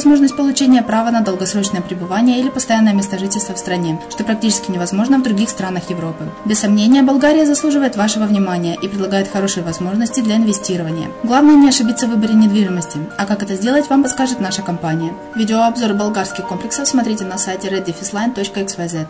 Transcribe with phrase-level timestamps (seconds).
[0.00, 5.18] возможность получения права на долгосрочное пребывание или постоянное место жительства в стране, что практически невозможно
[5.18, 6.24] в других странах Европы.
[6.46, 11.08] Без сомнения, Болгария заслуживает вашего внимания и предлагает хорошие возможности для инвестирования.
[11.22, 15.12] Главное не ошибиться в выборе недвижимости, а как это сделать, вам подскажет наша компания.
[15.34, 19.06] Видеообзор болгарских комплексов смотрите на сайте reddefisline.xyz.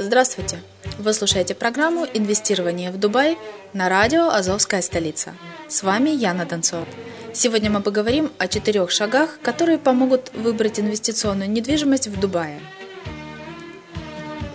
[0.00, 0.58] Здравствуйте!
[0.98, 3.38] Вы слушаете программу «Инвестирование в Дубай»
[3.74, 5.34] на радио «Азовская столица».
[5.68, 6.86] С вами Яна Донцова.
[7.34, 12.58] Сегодня мы поговорим о четырех шагах, которые помогут выбрать инвестиционную недвижимость в Дубае.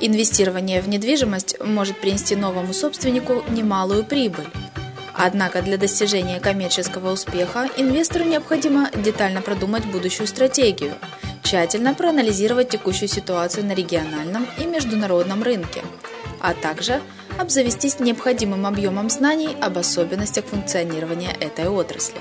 [0.01, 4.47] Инвестирование в недвижимость может принести новому собственнику немалую прибыль.
[5.13, 10.95] Однако для достижения коммерческого успеха инвестору необходимо детально продумать будущую стратегию,
[11.43, 15.83] тщательно проанализировать текущую ситуацию на региональном и международном рынке,
[16.41, 17.01] а также
[17.37, 22.19] обзавестись необходимым объемом знаний об особенностях функционирования этой отрасли.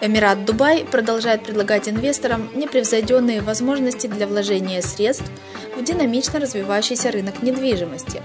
[0.00, 5.30] Эмират Дубай продолжает предлагать инвесторам непревзойденные возможности для вложения средств
[5.76, 8.20] в динамично развивающийся рынок недвижимости,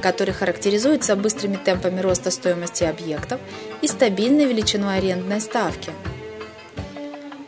[0.00, 3.40] который характеризуется быстрыми темпами роста стоимости объектов
[3.82, 5.90] и стабильной величиной арендной ставки–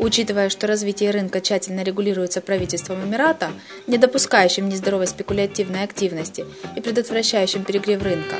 [0.00, 3.50] Учитывая, что развитие рынка тщательно регулируется правительством Эмирата,
[3.86, 8.36] не допускающим нездоровой спекулятивной активности и предотвращающим перегрев рынка,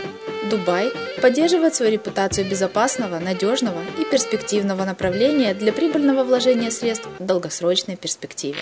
[0.49, 7.97] Дубай поддерживает свою репутацию безопасного, надежного и перспективного направления для прибыльного вложения средств в долгосрочной
[7.97, 8.61] перспективе.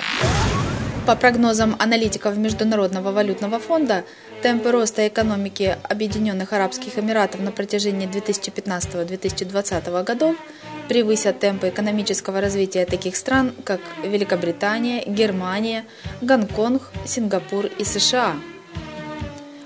[1.06, 4.04] По прогнозам аналитиков Международного валютного фонда,
[4.42, 10.34] темпы роста экономики Объединенных Арабских Эмиратов на протяжении 2015-2020 годов–
[10.88, 15.84] превысят темпы экономического развития таких стран, как Великобритания, Германия,
[16.20, 18.36] Гонконг, Сингапур и США.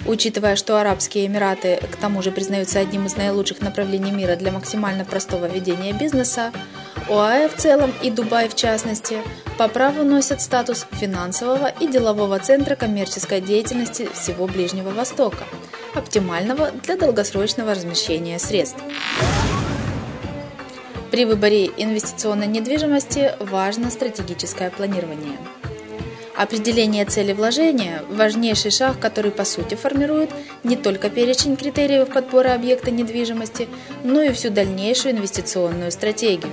[0.05, 5.05] Учитывая, что Арабские Эмираты к тому же признаются одним из наилучших направлений мира для максимально
[5.05, 6.53] простого ведения бизнеса,
[7.09, 9.19] ОАЭ в целом и Дубай в частности
[9.59, 15.45] по праву носят статус финансового и делового центра коммерческой деятельности всего Ближнего Востока,
[15.95, 18.83] оптимального для долгосрочного размещения средств.
[21.13, 25.37] При выборе инвестиционной недвижимости важно стратегическое планирование.
[26.35, 30.31] Определение цели вложения– важнейший шаг, который по сути формирует
[30.65, 33.69] не только перечень критериев подбора объекта недвижимости,
[34.03, 36.51] но и всю дальнейшую инвестиционную стратегию.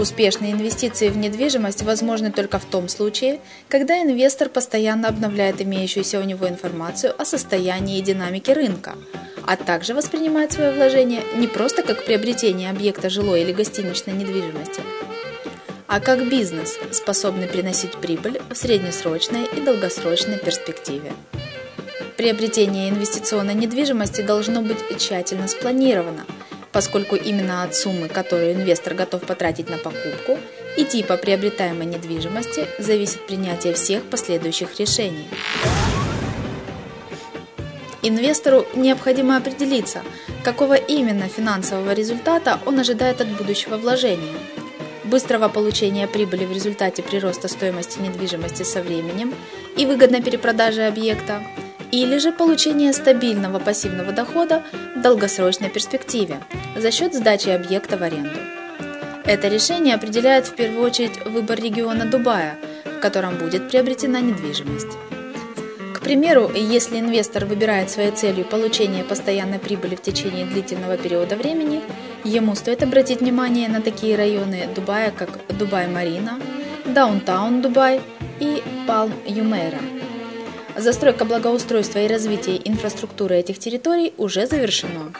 [0.00, 6.24] Успешные инвестиции в недвижимость возможны только в том случае, когда инвестор постоянно обновляет имеющуюся у
[6.24, 8.94] него информацию о состоянии и динамике рынка–
[9.50, 14.80] а также воспринимает свое вложение не просто как приобретение объекта жилой или гостиничной недвижимости,
[15.88, 21.12] а как бизнес, способный приносить прибыль в среднесрочной и долгосрочной перспективе.
[22.16, 26.26] Приобретение инвестиционной недвижимости должно быть тщательно спланировано,
[26.72, 30.38] поскольку именно от суммы, которую инвестор готов потратить на покупку,
[30.76, 35.28] и типа приобретаемой недвижимости зависит принятие всех последующих решений.
[38.02, 40.02] Инвестору необходимо определиться,
[40.42, 44.38] какого именно финансового результата он ожидает от будущего вложения.
[45.04, 49.34] Быстрого получения прибыли в результате прироста стоимости недвижимости со временем
[49.76, 51.42] и выгодной перепродажи объекта,
[51.92, 54.62] или же получения стабильного пассивного дохода
[54.96, 56.40] в долгосрочной перспективе
[56.76, 58.38] за счет сдачи объекта в аренду.
[59.24, 64.96] Это решение определяет в первую очередь выбор региона Дубая, в котором будет приобретена недвижимость.
[65.94, 71.82] К примеру, если инвестор выбирает своей целью получение постоянной прибыли в течение длительного периода времени,
[72.24, 76.40] ему стоит обратить внимание на такие районы Дубая, как Дубай-Марина,
[76.86, 78.00] Даунтаун Дубай
[78.40, 79.99] и Палм Юмейра.
[80.76, 85.12] Застройка благоустройства и развитие инфраструктуры этих территорий уже завершено.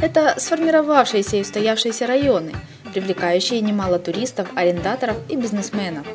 [0.00, 2.52] Это сформировавшиеся и устоявшиеся районы,
[2.92, 6.06] привлекающие немало туристов, арендаторов и бизнесменов.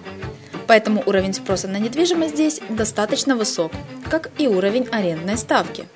[0.68, 3.72] Поэтому уровень спроса на недвижимость здесь достаточно высок,
[4.10, 5.88] как и уровень арендной ставки.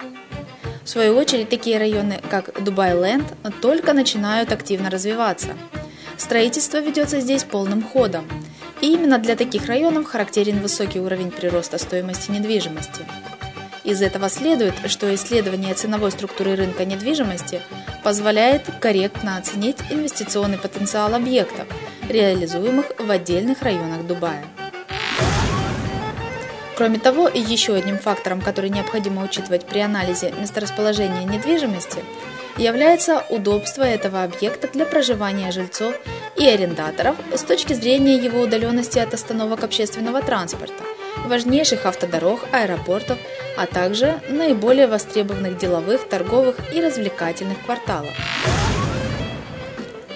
[0.83, 3.25] В свою очередь, такие районы, как Дубай-Ленд,
[3.61, 5.49] только начинают активно развиваться.
[6.17, 8.27] Строительство ведется здесь полным ходом,
[8.81, 13.05] и именно для таких районов характерен высокий уровень прироста стоимости недвижимости.
[13.83, 17.61] Из этого следует, что исследование ценовой структуры рынка недвижимости
[18.03, 21.67] позволяет корректно оценить инвестиционный потенциал объектов,
[22.07, 24.43] реализуемых в отдельных районах Дубая.
[26.75, 31.99] Кроме того, еще одним фактором, который необходимо учитывать при анализе месторасположения недвижимости,
[32.57, 35.93] является удобство этого объекта для проживания жильцов
[36.35, 40.83] и арендаторов с точки зрения его удаленности от остановок общественного транспорта,
[41.25, 43.17] важнейших автодорог, аэропортов,
[43.57, 48.11] а также наиболее востребованных деловых, торговых и развлекательных кварталов.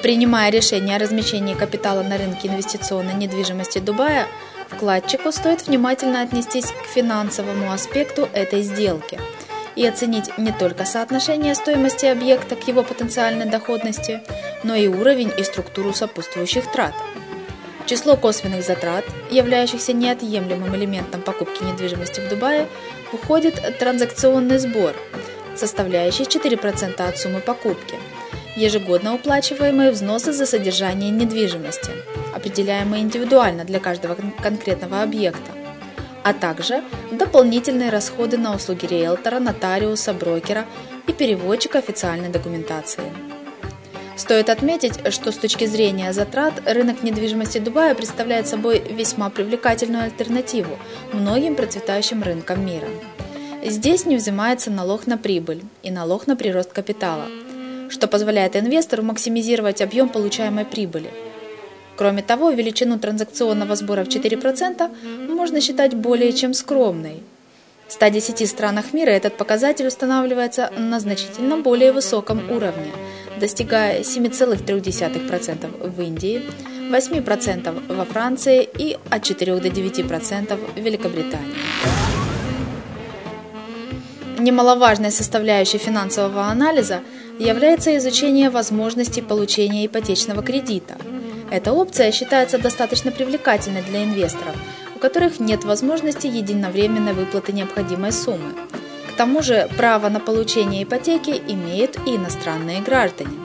[0.01, 4.27] Принимая решение о размещении капитала на рынке инвестиционной недвижимости Дубая,
[4.69, 9.19] вкладчику стоит внимательно отнестись к финансовому аспекту этой сделки
[9.75, 14.21] и оценить не только соотношение стоимости объекта к его потенциальной доходности,
[14.63, 16.93] но и уровень и структуру сопутствующих трат.
[17.85, 22.67] Число косвенных затрат, являющихся неотъемлемым элементом покупки недвижимости в Дубае,
[23.11, 24.93] входит транзакционный сбор,
[25.55, 27.95] составляющий 4% от суммы покупки–
[28.55, 31.91] ежегодно уплачиваемые взносы за содержание недвижимости,
[32.35, 35.51] определяемые индивидуально для каждого конкретного объекта,
[36.23, 40.65] а также дополнительные расходы на услуги риэлтора, нотариуса, брокера
[41.07, 43.03] и переводчика официальной документации.
[44.15, 50.77] Стоит отметить, что с точки зрения затрат рынок недвижимости Дубая представляет собой весьма привлекательную альтернативу
[51.11, 52.87] многим процветающим рынкам мира.
[53.65, 57.25] Здесь не взимается налог на прибыль и налог на прирост капитала–
[57.93, 61.11] что позволяет инвестору максимизировать объем получаемой прибыли.
[61.95, 64.89] Кроме того, величину транзакционного сбора в 4%
[65.29, 67.21] можно считать более чем скромной.
[67.87, 72.91] В 110 странах мира этот показатель устанавливается на значительно более высоком уровне,
[73.39, 76.41] достигая 7,3% в Индии,
[76.91, 81.55] 8% во Франции и от 4 до 9% в Великобритании.
[84.39, 87.01] Немаловажной составляющей финансового анализа
[87.39, 90.95] является изучение возможностей получения ипотечного кредита.
[91.53, 94.55] Эта опция считается достаточно привлекательной для инвесторов,
[94.95, 98.55] у которых нет возможности единовременной выплаты необходимой суммы.
[99.07, 103.37] К тому же право на получение ипотеки имеют и иностранные граждане.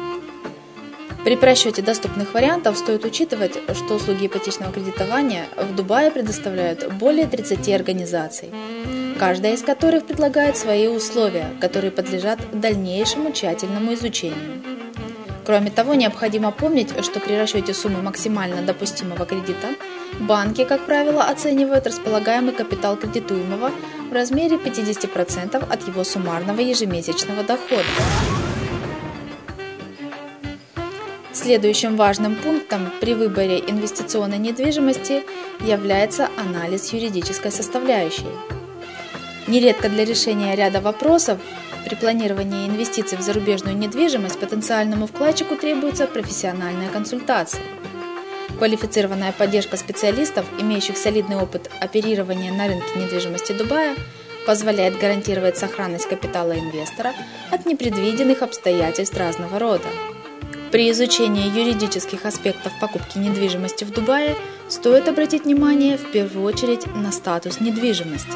[1.23, 7.69] При просчете доступных вариантов стоит учитывать, что услуги ипотечного кредитования в Дубае предоставляют более 30
[7.69, 8.49] организаций
[9.19, 14.58] каждая из которых предлагает свои условия, которые подлежат дальнейшему тщательному изучению.
[15.49, 19.69] Кроме того, необходимо помнить, что при расчете суммы максимально допустимого кредита
[20.21, 23.71] банки, как правило, оценивают располагаемый капитал кредитуемого
[24.11, 27.83] в размере 50% от его суммарного ежемесячного дохода.
[31.33, 35.23] Следующим важным пунктом при выборе инвестиционной недвижимости
[35.61, 38.29] является анализ юридической составляющей.
[39.47, 41.39] Нередко для решения ряда вопросов
[41.85, 47.63] при планировании инвестиций в зарубежную недвижимость потенциальному вкладчику требуется профессиональная консультация.
[48.59, 53.95] Квалифицированная поддержка специалистов, имеющих солидный опыт оперирования на рынке недвижимости Дубая,
[54.47, 57.13] позволяет гарантировать сохранность капитала инвестора
[57.51, 59.89] от непредвиденных обстоятельств разного рода.
[60.73, 64.37] При изучении юридических аспектов покупки недвижимости в Дубае
[64.69, 68.33] стоит обратить внимание в первую очередь на статус недвижимости.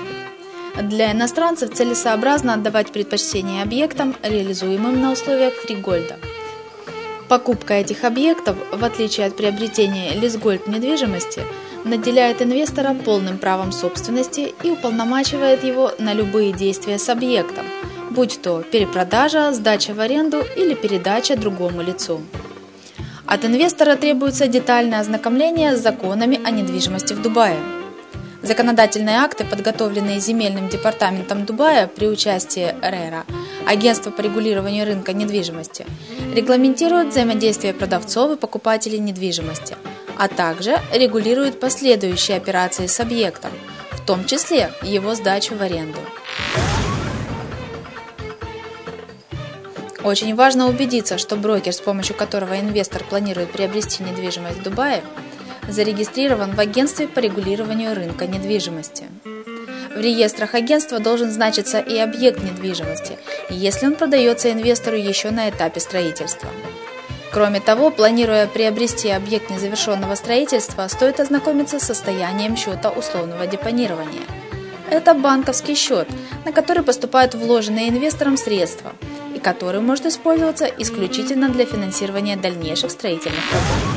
[0.81, 6.17] Для иностранцев целесообразно отдавать предпочтение объектам, реализуемым на условиях фригольда.
[7.29, 11.43] Покупка этих объектов, в отличие от приобретения лизгольд недвижимости,
[11.85, 17.67] наделяет инвестора полным правом собственности и уполномачивает его на любые действия с объектом,
[18.11, 22.21] будь то перепродажа, сдача в аренду или передача другому лицу.
[23.27, 27.57] От инвестора требуется детальное ознакомление с законами о недвижимости в Дубае.
[28.43, 33.25] Законодательные акты, подготовленные земельным департаментом Дубая при участии РЭРА,
[33.67, 35.87] Агентства по регулированию рынка недвижимости,
[36.35, 39.77] регламентируют взаимодействие продавцов и покупателей недвижимости,
[40.19, 43.53] а также регулируют последующие операции с объектом,
[43.93, 46.01] в том числе его сдачу в аренду.
[50.03, 55.05] Очень важно убедиться, что брокер, с помощью которого инвестор планирует приобрести недвижимость в Дубае,
[55.69, 59.05] зарегистрирован в агентстве по регулированию рынка недвижимости.
[59.25, 63.19] В реестрах агентства должен значиться и объект недвижимости,
[63.51, 66.49] если он продается инвестору еще на этапе строительства.
[67.33, 74.23] Кроме того, планируя приобрести объект незавершенного строительства, стоит ознакомиться с состоянием счета условного депонирования.
[74.91, 76.09] Это банковский счет,
[76.45, 78.93] на который поступают вложенные инвестором средства–
[79.43, 83.92] который может использоваться исключительно для финансирования дальнейших строительных работ.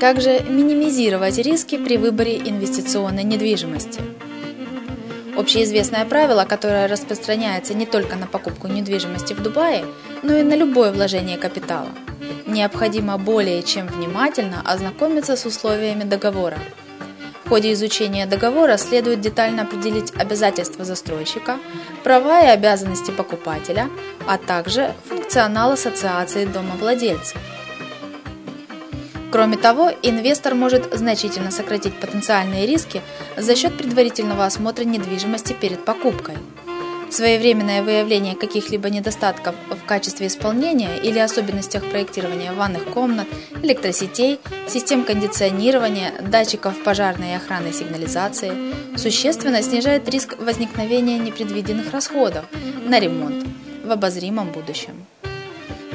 [0.00, 4.00] Как же минимизировать риски при выборе инвестиционной недвижимости?
[5.36, 9.84] Общеизвестное правило, которое распространяется не только на покупку недвижимости в Дубае,
[10.22, 11.88] но и на любое вложение капитала.
[12.46, 16.58] Необходимо более чем внимательно ознакомиться с условиями договора,
[17.50, 21.58] в ходе изучения договора следует детально определить обязательства застройщика,
[22.04, 23.90] права и обязанности покупателя,
[24.24, 27.36] а также функционал ассоциации домовладельцев.
[29.30, 33.00] Кроме того, инвестор может значительно сократить потенциальные риски
[33.36, 36.36] за счет предварительного осмотра недвижимости перед покупкой–
[37.10, 43.26] Своевременное выявление каких-либо недостатков в качестве исполнения или особенностях проектирования ванных комнат,
[43.64, 48.52] электросетей, систем кондиционирования, датчиков пожарной и охранной сигнализации
[48.96, 52.44] существенно снижает риск возникновения непредвиденных расходов
[52.86, 53.44] на ремонт
[53.84, 55.04] в обозримом будущем.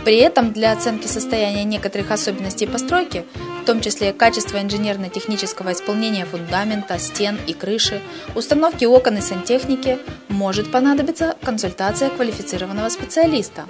[0.06, 3.26] При этом для оценки состояния некоторых особенностей постройки
[3.64, 8.00] в том числе качество инженерно-технического исполнения фундамента, стен и крыши,
[8.36, 9.98] установки окон и сантехники,
[10.30, 13.66] может понадобиться консультация квалифицированного специалиста,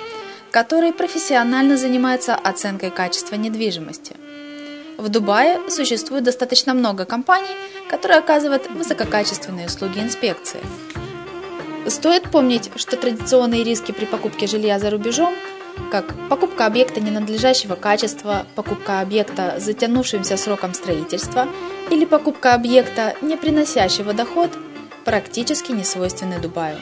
[0.52, 4.18] который профессионально занимается оценкой качества недвижимости.
[4.98, 7.56] В Дубае существует достаточно много компаний,
[7.90, 10.60] которые оказывают высококачественные услуги инспекции.
[11.88, 15.34] Стоит помнить, что традиционные риски при покупке жилья за рубежом–
[15.92, 21.48] как покупка объекта ненадлежащего качества, покупка объекта с затянувшимся сроком строительства
[21.90, 24.52] или покупка объекта, не приносящего доход,
[25.04, 26.78] практически не свойственны Дубаю.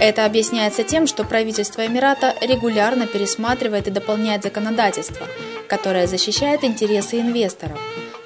[0.00, 5.26] Это объясняется тем, что правительство Эмирата регулярно пересматривает и дополняет законодательство,
[5.68, 7.78] которое защищает интересы инвесторов,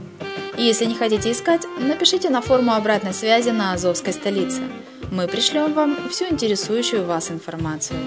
[0.62, 4.62] Если не хотите искать, напишите на форму обратной связи на Азовской столице.
[5.10, 7.98] Мы пришлем вам всю интересующую вас информацию.